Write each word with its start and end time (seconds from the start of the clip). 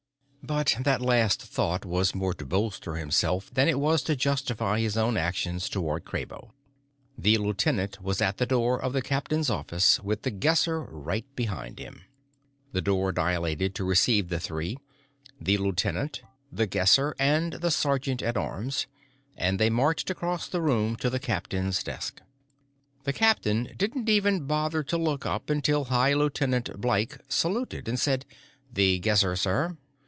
_But 0.53 0.75
that 0.83 1.03
last 1.03 1.39
thought 1.39 1.85
was 1.85 2.15
more 2.15 2.33
to 2.33 2.45
bolster 2.47 2.95
himself 2.95 3.53
than 3.53 3.69
it 3.69 3.79
was 3.79 4.01
to 4.01 4.15
justify 4.15 4.79
his 4.79 4.97
own 4.97 5.15
actions 5.15 5.69
toward 5.69 6.03
Kraybo. 6.03 6.51
The 7.15 7.37
lieutenant 7.37 8.01
was 8.01 8.21
at 8.21 8.37
the 8.37 8.47
door 8.47 8.81
of 8.81 8.91
the 8.91 9.03
captain's 9.03 9.51
office, 9.51 9.99
with 9.99 10.23
The 10.23 10.31
Guesser 10.31 10.81
right 10.81 11.27
behind 11.35 11.77
him. 11.77 12.01
The 12.71 12.81
door 12.81 13.11
dilated 13.11 13.75
to 13.75 13.83
receive 13.83 14.27
the 14.27 14.39
three 14.39 14.79
the 15.39 15.59
lieutenant, 15.59 16.23
The 16.51 16.65
Guesser, 16.65 17.15
and 17.19 17.53
the 17.53 17.71
sergeant 17.71 18.23
at 18.23 18.35
arms 18.35 18.87
and 19.37 19.59
they 19.59 19.69
marched 19.69 20.09
across 20.09 20.47
the 20.47 20.61
room 20.61 20.95
to 20.97 21.09
the 21.11 21.19
captain's 21.19 21.83
desk. 21.83 22.19
The 23.03 23.13
captain 23.13 23.75
didn't 23.77 24.09
even 24.09 24.47
bother 24.47 24.81
to 24.85 24.97
look 24.97 25.23
up 25.23 25.51
until 25.51 25.85
High 25.85 26.13
Lieutenant 26.13 26.81
Blyke 26.81 27.21
saluted 27.29 27.87
and 27.87 27.99
said: 27.99 28.25
"The 28.73 28.97
Guesser, 28.97 29.35
sir." 29.35 29.77